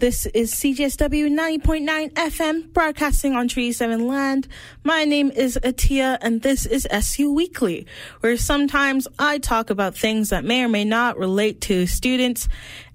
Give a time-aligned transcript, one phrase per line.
[0.00, 4.48] This is CJSW 90.9 FM broadcasting on Treaty 7 Land.
[4.82, 7.86] My name is Atia and this is SU Weekly,
[8.20, 12.48] where sometimes I talk about things that may or may not relate to students,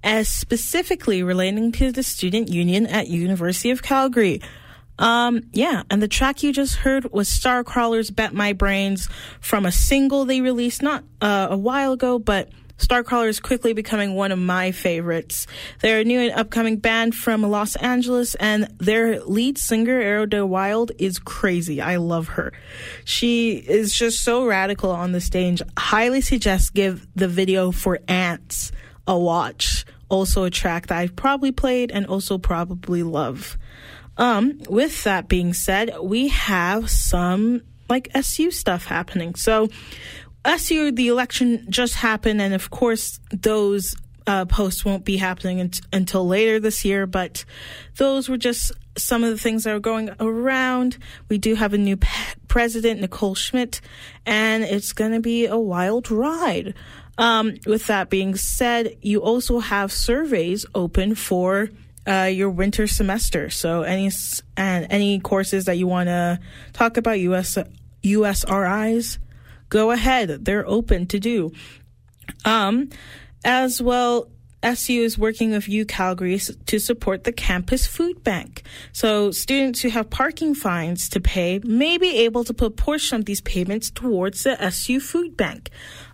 [0.03, 4.41] as specifically relating to the student union at University of Calgary.
[4.97, 9.09] Um, yeah, and the track you just heard was Starcrawler's Bet My Brains
[9.41, 14.15] from a single they released not uh, a while ago, but Starcrawler is quickly becoming
[14.15, 15.47] one of my favorites.
[15.81, 20.45] They're a new and upcoming band from Los Angeles, and their lead singer, Arrow De
[20.45, 21.81] Wilde, is crazy.
[21.81, 22.53] I love her.
[23.05, 25.61] She is just so radical on the stage.
[25.77, 28.71] Highly suggest give the video for Ants
[29.07, 29.85] a watch.
[30.09, 33.57] Also a track that I've probably played and also probably love.
[34.17, 39.35] Um, with that being said, we have some like SU stuff happening.
[39.35, 39.69] So,
[40.45, 43.95] SU, the election just happened, and of course, those
[44.27, 47.45] uh, posts won't be happening unt- until later this year, but
[47.97, 50.97] those were just some of the things that are going around.
[51.29, 53.81] We do have a new pe- president, Nicole Schmidt,
[54.25, 56.73] and it's going to be a wild ride.
[57.17, 61.69] Um, with that being said, you also have surveys open for
[62.07, 63.49] uh, your winter semester.
[63.49, 64.11] So any
[64.57, 66.39] and any courses that you want to
[66.73, 67.57] talk about, US
[68.03, 69.17] USRIs,
[69.69, 70.45] go ahead.
[70.45, 71.51] They're open to do.
[72.43, 72.89] Um,
[73.43, 74.29] as well,
[74.65, 78.63] SU is working with U Calgary to support the campus food bank.
[78.93, 83.19] So students who have parking fines to pay may be able to put a portion
[83.19, 85.69] of these payments towards the SU food bank.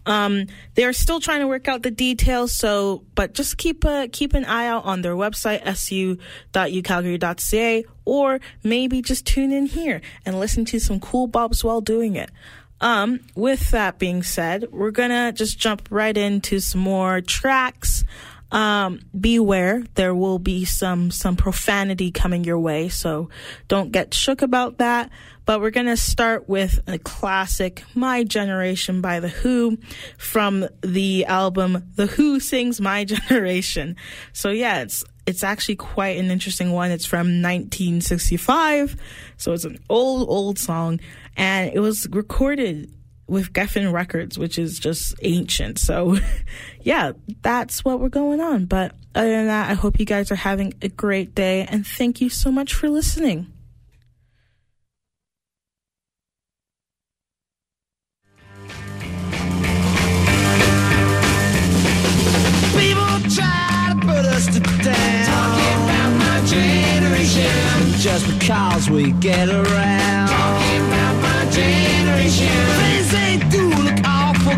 [0.06, 4.34] Um, they're still trying to work out the details, so but just keep a, keep
[4.34, 10.66] an eye out on their website su.ucalgary.ca or maybe just tune in here and listen
[10.66, 12.30] to some cool bobs while doing it.
[12.82, 18.04] Um, with that being said, we're gonna just jump right into some more tracks.
[18.52, 23.30] Um, beware, there will be some some profanity coming your way, so
[23.70, 25.10] don't get shook about that.
[25.46, 29.78] But we're gonna start with a classic, "My Generation" by the Who,
[30.18, 33.96] from the album "The Who Sings My Generation."
[34.34, 36.92] So yeah, it's it's actually quite an interesting one.
[36.92, 38.96] It's from 1965,
[39.38, 41.00] so it's an old old song,
[41.38, 42.92] and it was recorded
[43.28, 45.80] with Geffen Records, which is just ancient.
[45.80, 46.18] So,
[46.82, 48.66] yeah, that's what we're going on.
[48.66, 52.20] But other than that, I hope you guys are having a great day, and thank
[52.22, 53.51] you so much for listening.
[68.02, 70.28] Just because we get around.
[70.28, 72.50] Talking about my generation.
[72.82, 74.58] Things they do look awful.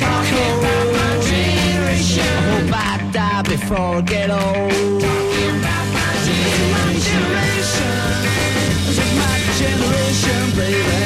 [0.00, 2.24] Talking about my generation.
[2.24, 4.40] I hope I die before I get old.
[5.02, 6.12] Talking about my
[7.08, 7.92] generation.
[8.86, 10.96] This is my generation, baby.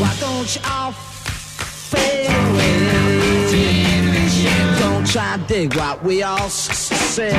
[0.00, 2.78] Why don't you all fade away?
[4.78, 7.34] Don't try to dig what we all say.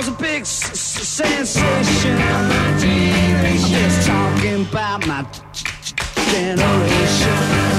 [0.00, 2.16] Cause a big s- sensation.
[2.16, 5.26] I'm just talking about my
[6.32, 7.69] generation.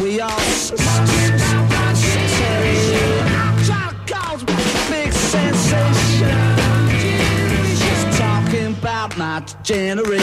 [0.00, 0.28] We all
[4.42, 4.46] a
[4.90, 6.28] big sensation.
[7.78, 10.13] Just talking about my generation.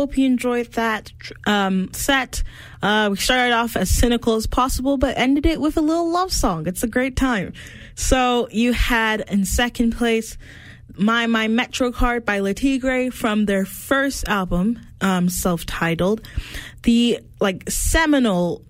[0.00, 1.12] Hope you enjoyed that
[1.46, 2.42] um, set.
[2.80, 6.32] Uh, we started off as cynical as possible, but ended it with a little love
[6.32, 6.66] song.
[6.66, 7.52] It's a great time.
[7.96, 10.38] So you had in second place
[10.96, 16.26] My My Metro Card by Le Tigre from their first album, um, self-titled,
[16.84, 18.64] the like seminal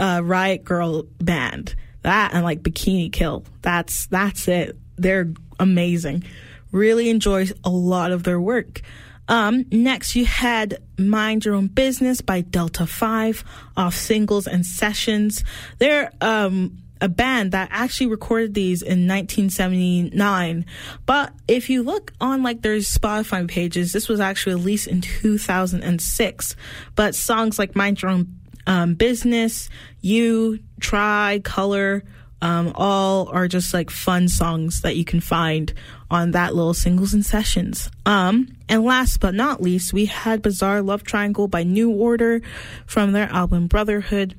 [0.00, 1.76] uh, Riot Grrrl band.
[2.02, 3.44] That and like Bikini Kill.
[3.62, 4.76] That's that's it.
[4.96, 6.24] They're amazing.
[6.72, 8.82] Really enjoy a lot of their work.
[9.28, 13.44] Um, next, you had Mind Your Own Business by Delta 5
[13.76, 15.44] off singles and sessions.
[15.78, 20.64] They're um, a band that actually recorded these in 1979.
[21.04, 26.56] But if you look on like their Spotify pages, this was actually released in 2006.
[26.94, 29.68] But songs like Mind Your Own um, Business,
[30.00, 32.04] You, Try, Color,
[32.40, 35.72] um, all are just like fun songs that you can find
[36.12, 37.90] on that little singles and sessions.
[38.04, 42.42] Um, and last but not least, we had Bizarre Love Triangle by New Order
[42.84, 44.36] from their album Brotherhood.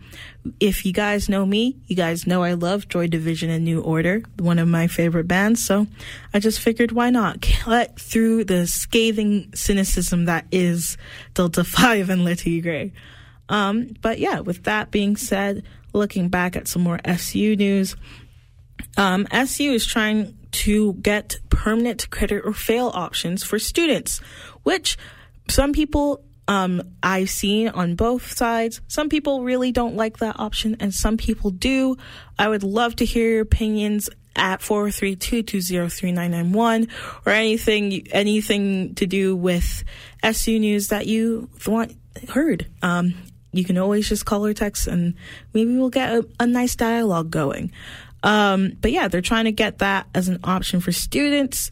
[0.60, 4.22] If you guys know me, you guys know I love Joy Division and New Order,
[4.38, 5.66] one of my favorite bands.
[5.66, 5.88] So
[6.32, 10.96] I just figured why not cut through the scathing cynicism that is
[11.34, 12.92] Delta 5 and Le Tigre.
[13.50, 17.96] Um, but yeah, with that being said, looking back at some more SU news,
[18.96, 24.20] um, SU is trying to get permanent credit or fail options for students,
[24.64, 24.98] which
[25.50, 28.82] some people um, I've seen on both sides.
[28.88, 31.98] Some people really don't like that option, and some people do.
[32.38, 36.90] I would love to hear your opinions at 432-203-991
[37.26, 39.84] or anything anything to do with
[40.24, 41.96] SU news that you want
[42.30, 42.66] heard.
[42.82, 43.14] Um,
[43.52, 45.14] you can always just call or text and
[45.54, 47.72] maybe we'll get a, a nice dialogue going.
[48.24, 51.70] Um, but yeah, they're trying to get that as an option for students,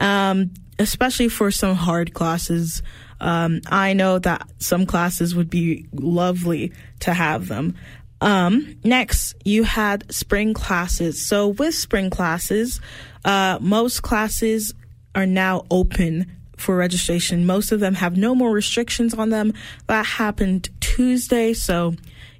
[0.00, 2.82] um, especially for some hard classes.
[3.20, 7.74] Um, I know that some classes would be lovely to have them.
[8.20, 11.24] Um, next, you had spring classes.
[11.24, 12.80] So with spring classes,
[13.24, 14.74] uh, most classes
[15.14, 17.46] are now open for registration.
[17.46, 19.52] Most of them have no more restrictions on them.
[19.86, 21.52] That happened Tuesday.
[21.54, 21.94] So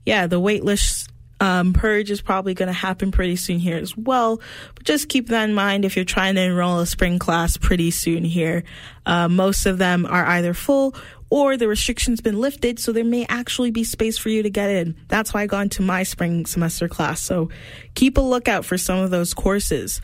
[0.07, 3.97] yeah, the wait list um, purge is probably going to happen pretty soon here as
[3.97, 4.41] well.
[4.75, 7.91] But just keep that in mind if you're trying to enroll a spring class pretty
[7.91, 8.65] soon here.
[9.07, 10.95] Uh, most of them are either full
[11.31, 14.71] or the restrictions been lifted, so there may actually be space for you to get
[14.71, 14.95] in.
[15.09, 17.21] That's why I got into my spring semester class.
[17.21, 17.51] So
[17.95, 20.01] keep a lookout for some of those courses.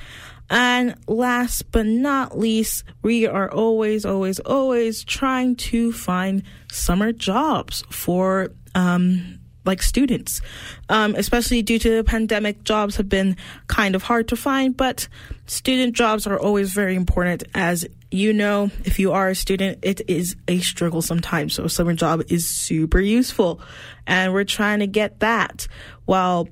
[0.49, 7.85] And last but not least, we are always, always, always trying to find summer jobs
[7.91, 10.41] for um, like students,
[10.89, 12.65] um, especially due to the pandemic.
[12.65, 15.09] Jobs have been kind of hard to find, but
[15.47, 17.45] student jobs are always very important.
[17.55, 21.55] As you know, if you are a student, it is a struggle sometimes.
[21.55, 23.61] So a summer job is super useful,
[24.07, 25.67] and we're trying to get that
[26.07, 26.49] while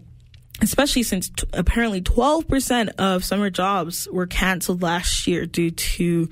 [0.60, 6.28] especially since t- apparently 12% of summer jobs were canceled last year due to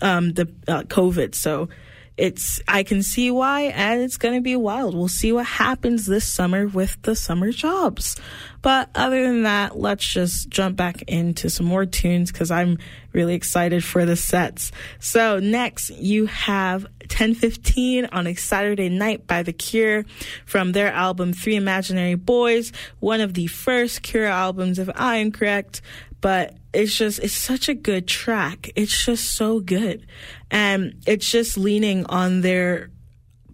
[0.00, 1.34] um, the uh, COVID.
[1.34, 1.68] So
[2.18, 4.94] it's I can see why, and it's going to be wild.
[4.94, 8.20] We'll see what happens this summer with the summer jobs.
[8.60, 12.78] But other than that, let's just jump back into some more tunes because I'm
[13.12, 14.72] really excited for the sets.
[14.98, 20.04] So next, you have 1015 on a Saturday night by The Cure
[20.46, 25.32] from their album Three Imaginary Boys, one of the first Cure albums, if I am
[25.32, 25.80] correct.
[26.20, 28.70] But it's just, it's such a good track.
[28.76, 30.06] It's just so good.
[30.50, 32.90] And it's just leaning on their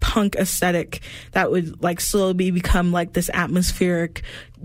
[0.05, 4.21] punk aesthetic that would like slowly become like this atmospheric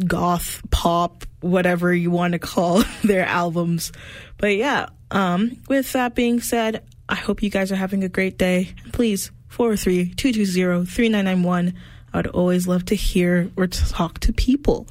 [0.06, 3.90] goth pop whatever you want to call their albums
[4.36, 8.38] but yeah um with that being said i hope you guys are having a great
[8.38, 8.70] day.
[8.92, 11.74] Please 403-220-3991
[12.12, 14.86] i would always love to hear or talk to people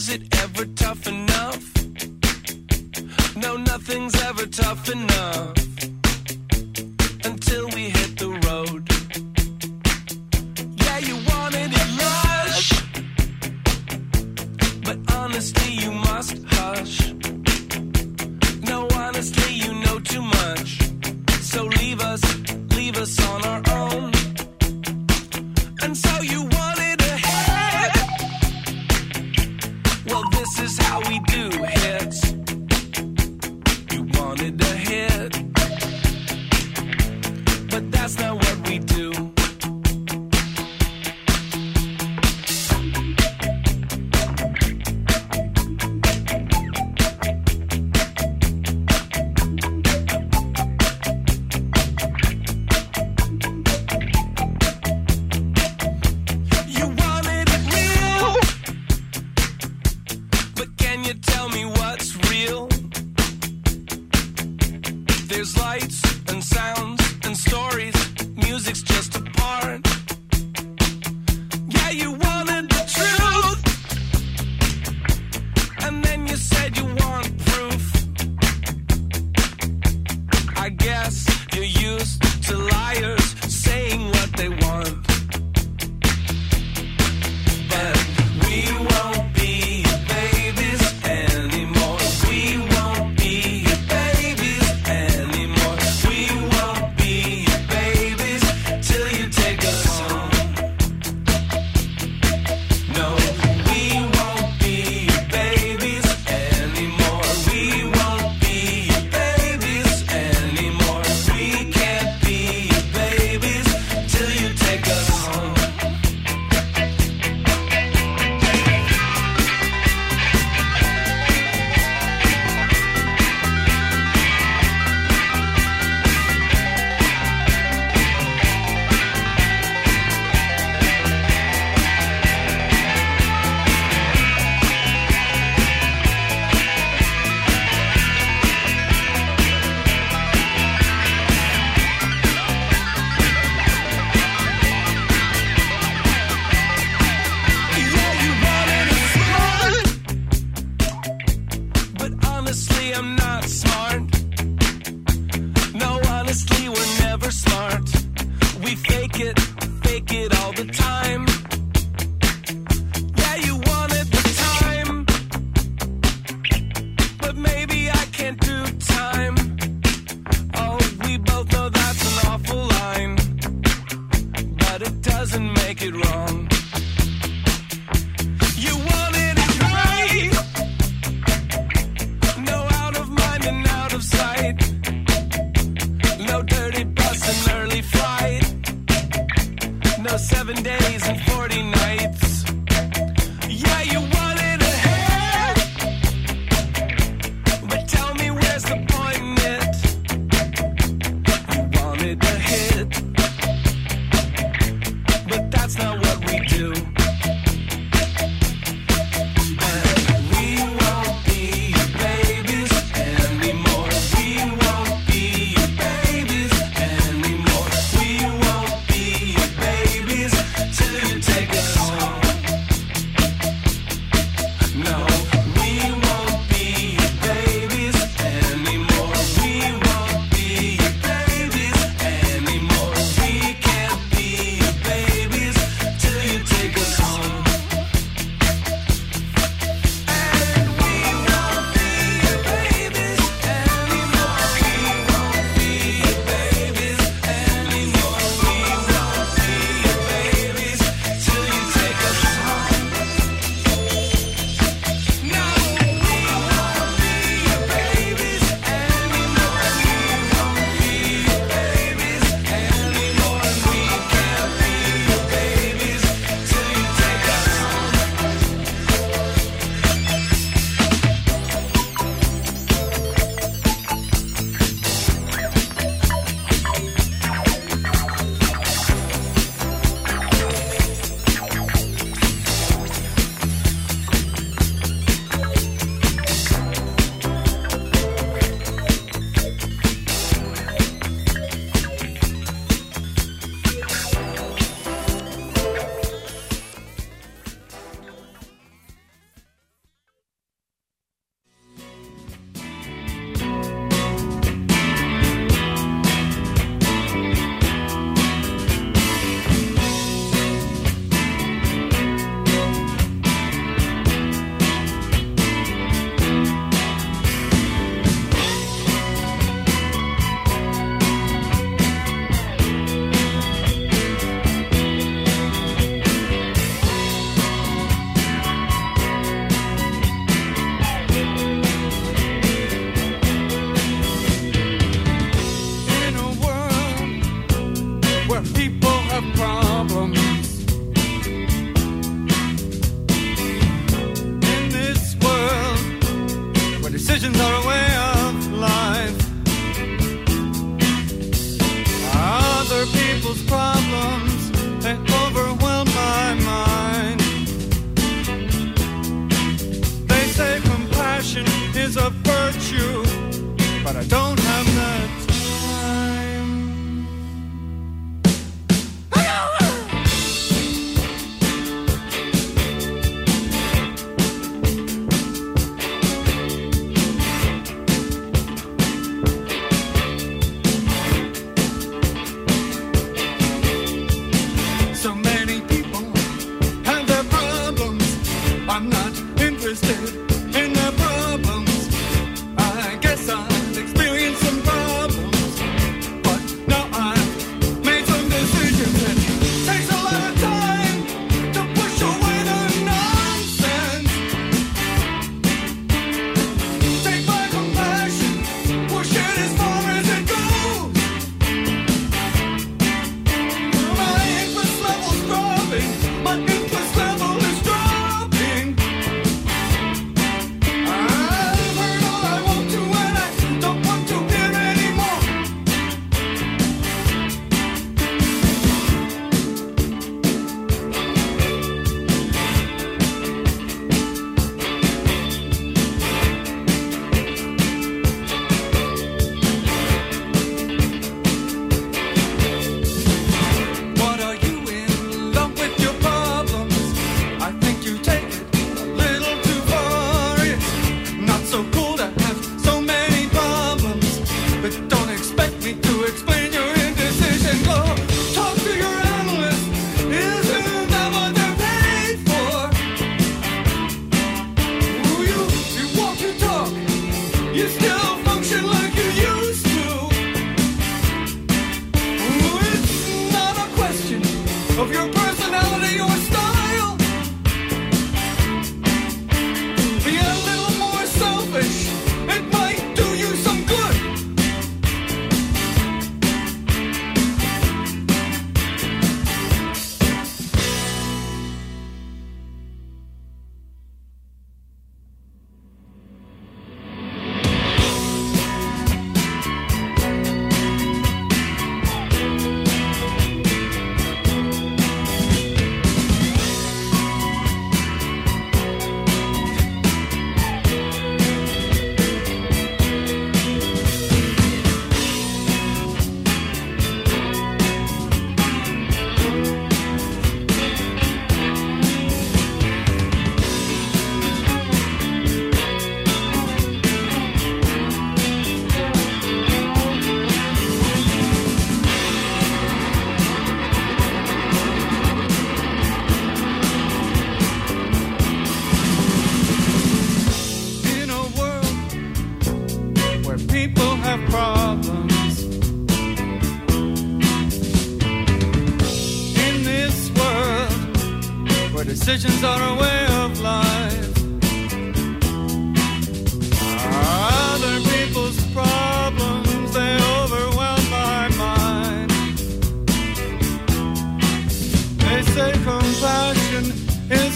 [0.00, 1.62] was it ever tough enough?
[3.36, 5.69] No, nothing's ever tough enough.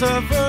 [0.05, 0.43] Is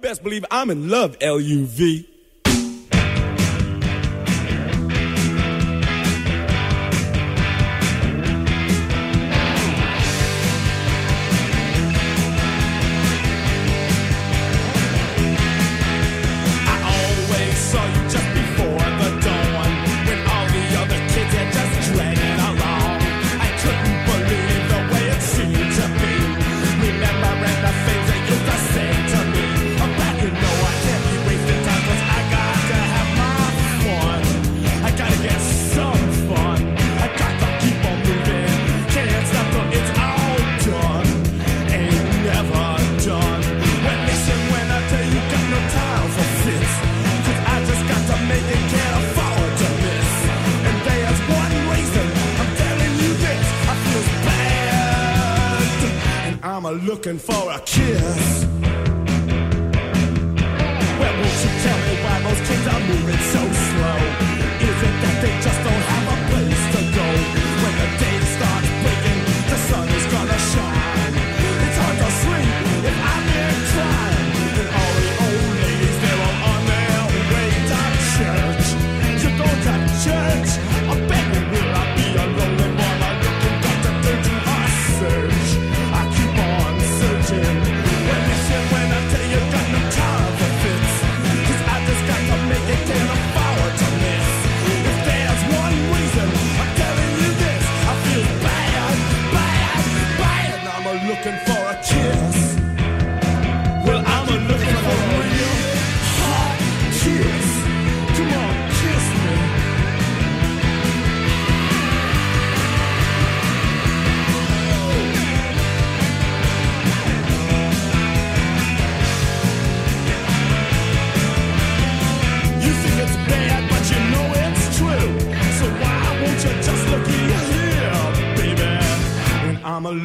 [0.00, 2.08] Best believe I'm in love, L-U-V.
[2.08, 2.17] I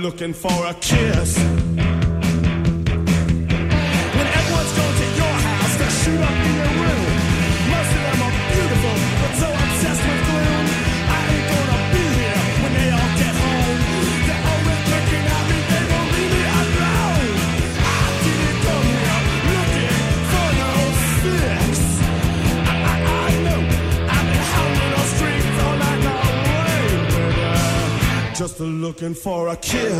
[0.03, 1.37] looking for a kiss.
[1.37, 1.47] When
[4.37, 7.07] everyone's going to your house to shoot up in your room.
[7.71, 10.65] Most of them are beautiful, but so obsessed with gloom.
[11.07, 13.79] I ain't gonna be here when they all get home.
[14.27, 17.31] They're always looking at me, they won't leave me alone.
[17.87, 19.23] I didn't come here
[19.55, 19.95] looking
[20.31, 20.71] for no
[21.23, 21.71] fix.
[22.67, 23.61] I, I, I know
[24.15, 26.31] I've been hounding those streets all night long.
[28.35, 29.92] Just looking for a kiss.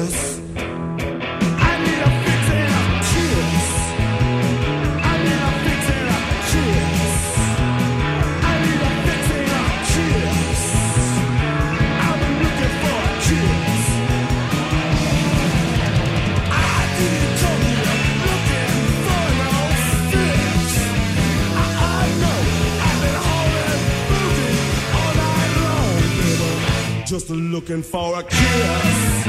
[27.23, 29.23] Just looking for a kiss.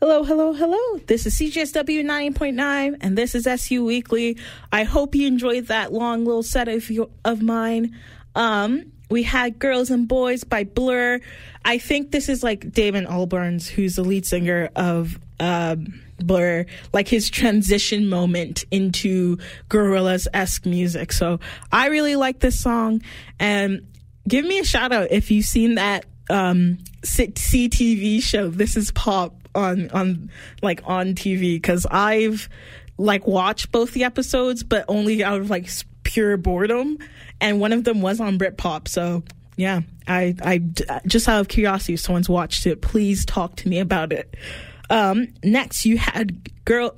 [0.00, 0.98] Hello, hello, hello.
[1.06, 4.36] This is CJSW 9.9 and this is SU Weekly.
[4.70, 7.96] I hope you enjoyed that long little set of your, of mine.
[8.34, 11.20] Um, we had Girls and Boys by Blur.
[11.64, 17.08] I think this is like Damon Albarn's, who's the lead singer of um, Blur, like
[17.08, 21.12] his transition moment into Gorillaz esque music.
[21.12, 21.40] So
[21.72, 23.02] I really like this song.
[23.38, 23.86] And
[24.26, 28.48] give me a shout out if you've seen that um CTV show.
[28.48, 30.30] This is pop on on
[30.62, 32.48] like on TV because I've
[32.98, 35.68] like watched both the episodes, but only out of like
[36.02, 36.98] pure boredom.
[37.40, 39.22] And one of them was on Britpop, so
[39.56, 39.80] yeah.
[40.06, 40.58] i i
[41.06, 44.34] just out of curiosity, if someone's watched it, please talk to me about it.
[44.90, 46.96] Um, next, you had girl.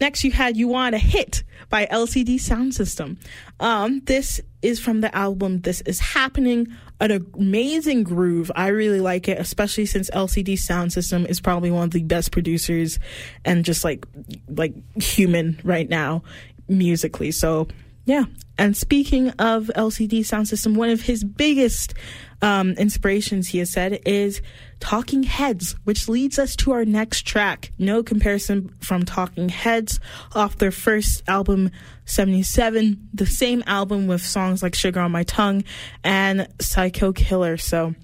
[0.00, 3.16] Next, you had "You Want a Hit" by LCD Soundsystem.
[3.58, 6.68] Um, this is from the album "This Is Happening."
[7.00, 8.52] An amazing groove.
[8.54, 13.00] I really like it, especially since LCD Soundsystem is probably one of the best producers
[13.44, 14.06] and just like
[14.48, 16.22] like human right now
[16.68, 17.32] musically.
[17.32, 17.68] So
[18.04, 18.24] yeah.
[18.56, 21.94] And speaking of LCD Soundsystem, one of his biggest
[22.40, 24.42] um, inspirations, he has said, is
[24.78, 27.72] Talking Heads, which leads us to our next track.
[27.78, 29.98] No Compassion from Talking Heads
[30.34, 31.70] off their first album,
[32.04, 35.64] 77, the same album with songs like Sugar on My Tongue
[36.04, 37.56] and Psycho Killer.
[37.56, 37.94] So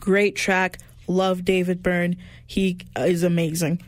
[0.00, 0.78] great track.
[1.06, 2.16] Love David Byrne.
[2.46, 3.82] He is amazing.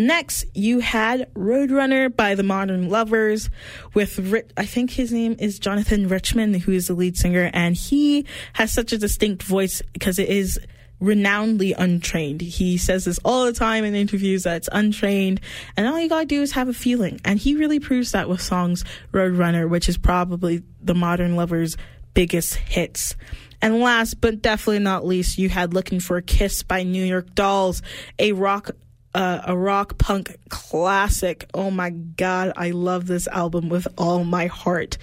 [0.00, 3.50] Next, you had Roadrunner by the Modern Lovers
[3.92, 8.24] with, I think his name is Jonathan Richman, who is the lead singer, and he
[8.54, 10.58] has such a distinct voice because it is
[11.02, 12.40] renownedly untrained.
[12.40, 15.42] He says this all the time in interviews that it's untrained,
[15.76, 17.20] and all you gotta do is have a feeling.
[17.22, 21.76] And he really proves that with songs Roadrunner, which is probably the modern lover's
[22.14, 23.16] biggest hits.
[23.60, 27.34] And last but definitely not least, you had Looking for a Kiss by New York
[27.34, 27.82] Dolls,
[28.18, 28.70] a rock
[29.14, 31.48] uh, a rock punk classic.
[31.54, 34.98] Oh my god, I love this album with all my heart.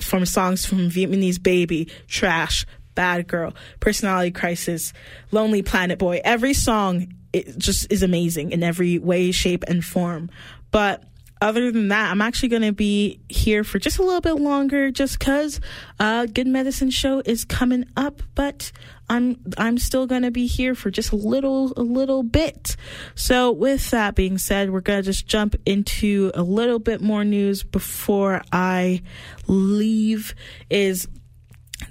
[0.00, 4.94] From songs from Vietnamese Baby, Trash, Bad Girl, Personality Crisis,
[5.32, 6.20] Lonely Planet Boy.
[6.24, 10.30] Every song it just is amazing in every way, shape, and form.
[10.70, 11.04] But
[11.42, 14.92] other than that, I'm actually going to be here for just a little bit longer,
[14.92, 15.60] just cause
[15.98, 18.22] uh, Good Medicine Show is coming up.
[18.36, 18.70] But
[19.08, 22.76] I'm I'm still going to be here for just a little a little bit.
[23.16, 27.24] So with that being said, we're going to just jump into a little bit more
[27.24, 29.02] news before I
[29.48, 30.36] leave.
[30.70, 31.08] Is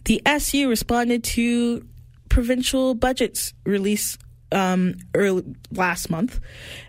[0.05, 1.85] the SU responded to
[2.29, 4.17] provincial budgets released
[4.51, 6.39] um, early last month,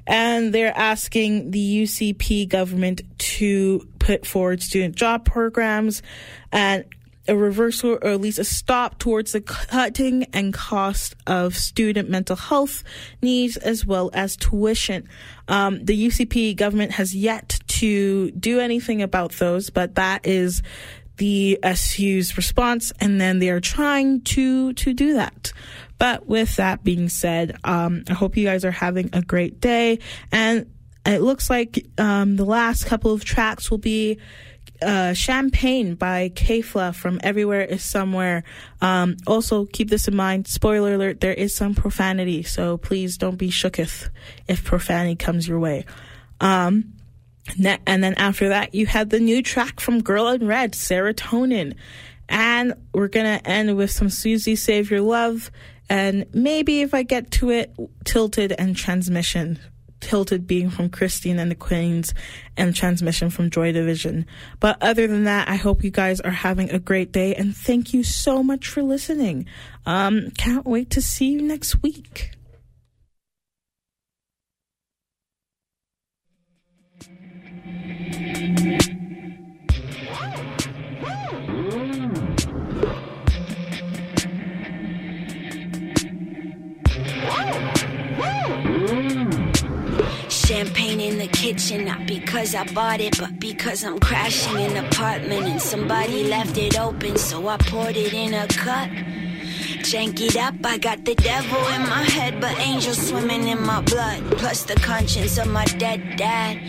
[0.07, 6.03] and they're asking the UCP government to put forward student job programs
[6.51, 6.85] and
[7.29, 12.35] a reversal or at least a stop towards the cutting and cost of student mental
[12.35, 12.83] health
[13.23, 15.09] needs as well as tuition.
[15.47, 20.63] Um, the UCP government has yet to do anything about those, but that is
[21.19, 25.53] the SU's response, and then they are trying to to do that.
[26.03, 30.01] But with that being said, um, I hope you guys are having a great day,
[30.33, 30.69] and
[31.07, 34.19] it looks like um, the last couple of tracks will be
[34.83, 38.43] uh, Champagne by K.Flay from Everywhere is Somewhere.
[38.81, 40.49] Um, also, keep this in mind.
[40.49, 44.11] Spoiler alert: there is some profanity, so please don't be shooketh
[44.49, 45.85] if profanity comes your way.
[46.41, 46.95] Um,
[47.87, 51.77] and then after that, you had the new track from Girl in Red, Serotonin.
[52.29, 55.51] And we're going to end with some Susie Save Your Love.
[55.93, 57.77] And maybe if I get to it,
[58.07, 59.59] Tilted and Transmission.
[60.01, 62.15] Tilted being from Christine and the Queens,
[62.57, 64.25] and Transmission from Joy Division.
[64.59, 67.35] But other than that, I hope you guys are having a great day.
[67.35, 69.45] And thank you so much for listening.
[69.85, 72.32] Um, can't wait to see you next week.
[90.63, 95.43] Champagne in the kitchen, not because I bought it, but because I'm crashing an apartment
[95.47, 98.89] and somebody left it open, so I poured it in a cup.
[99.83, 103.81] Jank it up, I got the devil in my head, but angels swimming in my
[103.81, 104.23] blood.
[104.39, 106.61] Plus the conscience of my dead dad.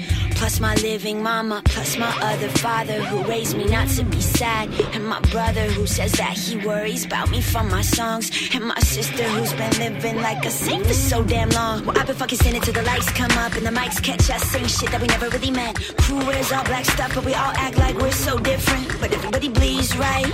[0.44, 4.70] Plus my living mama, plus my other father who raised me not to be sad.
[4.94, 8.30] And my brother who says that he worries about me from my songs.
[8.54, 11.86] And my sister who's been living like a saint for so damn long.
[11.86, 14.44] Well, I've been fucking sinning till the lights come up and the mics catch us
[14.52, 15.78] saying shit that we never really meant.
[16.00, 19.00] Crew wears all black stuff, but we all act like we're so different.
[19.00, 20.30] But everybody bleeds right.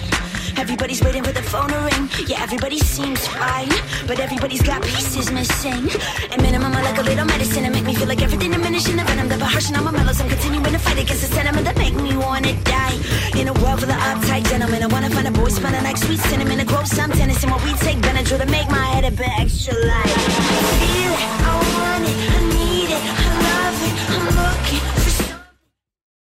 [0.57, 2.09] Everybody's waiting for the phone to ring.
[2.27, 3.69] Yeah, everybody seems fine,
[4.07, 5.89] but everybody's got pieces missing.
[6.31, 8.99] And minimum, I like a little medicine to make me feel like everything diminishing.
[8.99, 10.21] And I'm the venom that harshing on my mellows.
[10.21, 12.97] I'm continuing to fight against the sentiment that make me wanna die.
[13.37, 16.19] In a world full of uptight gentlemen, I wanna find a boy smelling like sweet
[16.19, 16.59] cinnamon.
[16.59, 19.31] A grow some tennis and what we take Benadryl to make my head a bit
[19.39, 20.09] extra light.